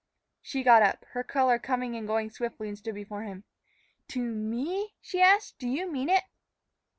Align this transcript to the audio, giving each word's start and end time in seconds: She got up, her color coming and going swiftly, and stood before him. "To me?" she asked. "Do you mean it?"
She 0.41 0.63
got 0.63 0.81
up, 0.81 1.05
her 1.11 1.23
color 1.23 1.59
coming 1.59 1.95
and 1.95 2.07
going 2.07 2.31
swiftly, 2.31 2.67
and 2.69 2.75
stood 2.75 2.95
before 2.95 3.21
him. 3.21 3.43
"To 4.07 4.19
me?" 4.19 4.95
she 4.99 5.21
asked. 5.21 5.59
"Do 5.59 5.69
you 5.69 5.91
mean 5.91 6.09
it?" 6.09 6.23